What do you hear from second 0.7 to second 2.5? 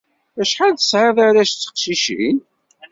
i tesɛiḍ arrac d teqcicin?